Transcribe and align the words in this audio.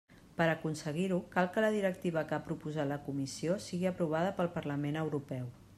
Per 0.37 0.45
aconseguir-ho, 0.51 1.19
cal 1.35 1.49
que 1.57 1.63
la 1.65 1.69
directiva 1.75 2.23
que 2.31 2.37
ha 2.37 2.41
proposat 2.49 2.91
la 2.93 2.99
Comissió 3.09 3.61
sigui 3.69 3.91
aprovada 3.95 4.35
pel 4.41 4.53
Parlament 4.59 5.01
Europeu. 5.07 5.51